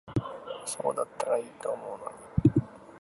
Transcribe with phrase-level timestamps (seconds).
[0.65, 2.11] そうだったら良いと思うの
[2.55, 2.61] に。